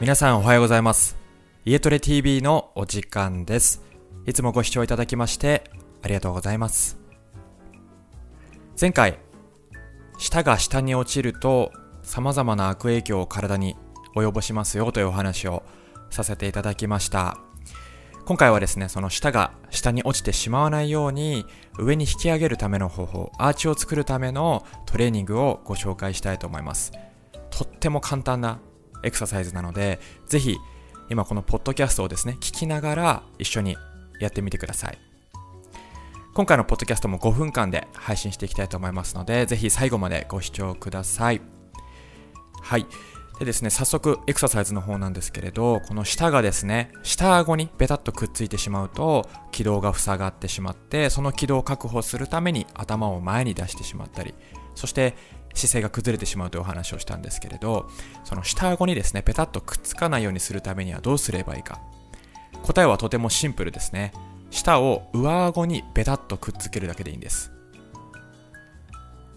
[0.00, 1.18] 皆さんおはようございます。
[1.66, 3.82] 家トレ TV のお時間です。
[4.24, 5.64] いつもご視聴いただきまして
[6.00, 6.98] ありがとうございます。
[8.80, 9.18] 前回、
[10.16, 11.70] 舌が下に落ちると
[12.02, 13.76] 様々な悪影響を体に
[14.16, 15.64] 及ぼしますよというお話を
[16.08, 17.36] させていただきました。
[18.24, 21.44] 今回はですね、その舌が下に落ちてしまわないように
[21.78, 26.90] 上に引き上げるための方法、アーチを作るためのトレーニングをご紹介したいと思います。
[27.50, 28.60] とっても簡単な
[29.02, 30.58] エクササイズなので、ぜひ
[31.08, 33.76] 今このポッドキャストをですね、聞きながら一緒に
[34.20, 34.98] やってみてください。
[36.32, 41.40] 今回のポッドキャストも5分間で配信していきたいと思いますので、ぜひ最後までご視聴ください。
[42.62, 42.86] はい。
[43.40, 54.34] でですね、早速エクササイズの方なんですけれど、この舌がですね、下顎にベタッとくっついてしまうと、気道が塞がってしまって、その気道を確保するために頭を前に出してしまったり、
[54.74, 55.16] そして
[55.54, 57.88] 姿勢が崩れてしまうというお話をしたんですけれど、
[58.24, 61.80] その下顎にですね、ペタッとくっつかないようにするためにはどうすればいいか。
[62.62, 64.12] 答えはとてもシンプルですね。
[64.50, 67.52] 舌を上顎にベタッとくっつけるだけでいいんです。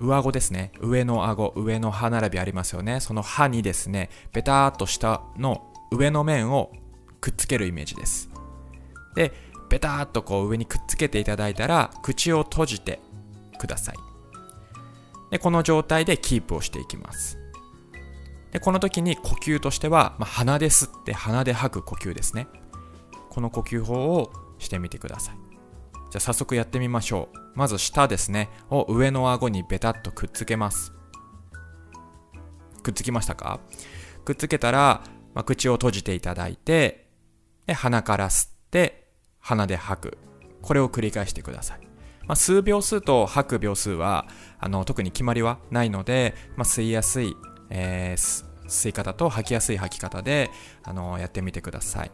[0.00, 0.72] 上顎ですね。
[0.80, 3.00] 上の顎、上の歯並びありますよね。
[3.00, 6.72] その歯にですね、ベターっと下の上の面を
[7.20, 8.30] くっつけるイメージです。
[9.14, 9.32] で、
[9.68, 13.00] ベターっとこう上にくっつけていただいたら、口を閉じて
[13.58, 13.96] ください。
[15.30, 17.38] で、この状態でキープをしていきます。
[18.52, 22.48] で、この時に呼吸としては、まあ、鼻で吸って鼻で吐く呼吸ですね。
[23.28, 25.49] この呼吸法をしてみてください。
[26.10, 27.38] じゃあ早速やってみましょう。
[27.54, 30.92] まず舌ですね、を上の顎にベタッとくっつけます。
[32.82, 33.60] くっつきましたか？
[34.24, 35.02] くっつけたら、
[35.34, 37.08] まあ、口を閉じていただいて、
[37.66, 40.18] で鼻から吸って、鼻で吐く。
[40.62, 41.80] これを繰り返してください。
[42.26, 44.26] まあ、吸う秒数と吐く秒数は
[44.58, 47.36] あの特に決まりはないので、まあ、吸いやすい、
[47.70, 50.48] えー吸い方と吐きやすい吐き方で
[50.84, 52.10] あのやってみてください。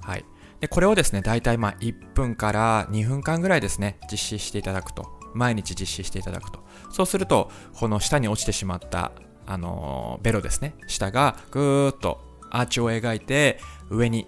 [0.00, 0.24] はい。
[0.60, 5.18] で、これをですね、大体まあ1分から2分間ぐらいですね、実施していただくと。
[5.34, 6.60] 毎日実施していただくと。
[6.90, 9.12] そうすると、この下に落ちてしまった、
[9.46, 12.20] あのーベロですね、下がぐーっと
[12.50, 13.60] アーチを描いて、
[13.90, 14.26] 上に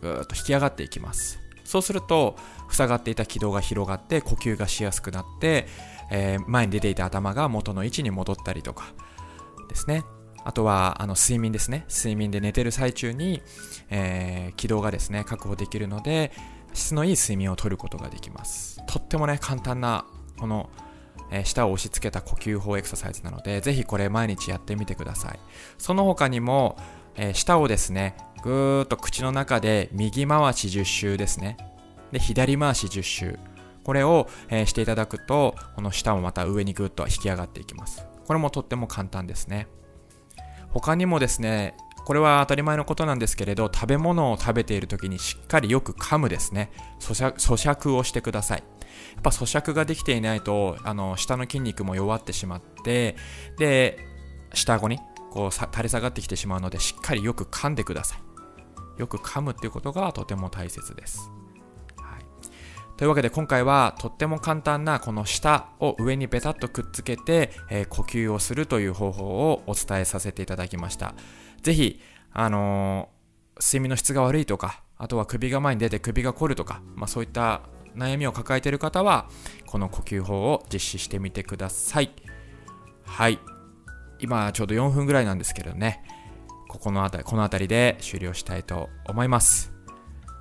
[0.00, 1.40] ぐーっと引き上がっていきます。
[1.64, 2.36] そうすると、
[2.70, 5.66] 塞がっていた気道が広がって、呼吸がしやすくなって、
[6.10, 8.92] えー前に出ていた頭が元の位置に戻ったりとか
[9.68, 10.04] ですね。
[10.44, 11.86] あとは、あの、睡眠ですね。
[11.88, 13.42] 睡眠で寝てる最中に、
[13.90, 16.32] えー気道がですね、確保できるので、
[16.74, 18.80] 質のいい睡眠をとることができます。
[18.86, 20.06] とってもね、簡単な、
[20.38, 20.68] この、
[21.30, 25.38] えー舌を押し付けた呼吸法エクササイズなので、ぜひこれ毎日やってみてください。
[25.78, 26.76] その他にも、
[27.16, 31.56] えー舌をですね、ぐーっと口の中で右回し10周ですね。
[32.12, 33.38] で、左回し10周。
[33.82, 38.06] これを、えーしていただくと、この舌もまた上にぐーっと引き上がっていきます。
[38.26, 39.66] これもとっても簡単ですね。
[40.74, 46.70] 他にもですね、これは当たり前のことなんですけれど、食べ物を食べている時にしっかりよく噛むですね。
[47.00, 48.58] 咀嚼咀嚼をしてください。
[49.14, 53.16] やっぱ咀嚼ができていないと、あの、下の筋肉も弱ってしまって、
[53.58, 53.98] で、
[54.52, 54.98] 下顎に
[55.30, 59.00] こう垂れ下がってきてしまうので、しっかりよく噛んでください。
[59.00, 61.30] よく噛むっていうことがとても大切です。
[62.96, 71.14] というわけで今回はとっても簡単なこの舌を上にベタッとくっつけて、えー呼吸をするという方法をお伝えさせていただきました。
[71.62, 72.00] ぜひ、
[72.32, 73.14] あのー
[73.60, 77.62] 睡眠の質が悪いとか、あとは首が前に出て首が凝るとか、まあそういった
[77.96, 79.28] 悩みを抱えている方は、
[79.66, 82.10] この呼吸法を実施してみてください。
[83.04, 83.38] はい。
[84.18, 86.02] 今ちょうど4分ぐらいなんですけどね、
[86.68, 89.72] ここのあたり、この辺りで終了したいと思います。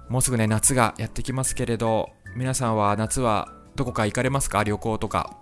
[0.10, 4.64] もうすぐね、夏がやってきますけれど、皆さんは夏はどこか行かれますか？
[4.64, 5.38] 旅行とか。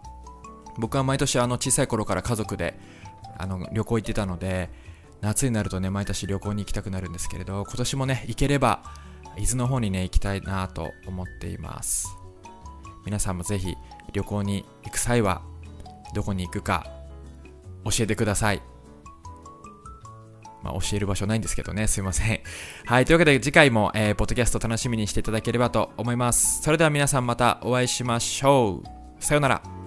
[0.77, 2.79] 僕は毎年あの小さい頃から家族で
[3.37, 4.69] あの旅行行ってたので、
[5.21, 8.81] 夏になるとね、毎年旅行に行きたくなるんですけれど、今年もね、行ければ、
[9.37, 12.09] 伊豆の方にね、行きたいなと思っています。
[13.05, 13.75] 皆さんもぜひ
[14.13, 15.41] 旅行に行く際は、
[16.13, 16.85] どこに行くか
[17.85, 18.61] 教えてください。
[20.63, 22.41] まあ、教える場所ないんですけどね、すいません。
[22.85, 26.61] はい、というわけで次回も、えーポッドキャスト楽しみにしていただければと思います。
[26.61, 29.23] それでは皆さんまたお会いしましょう。
[29.23, 29.80] さようなら。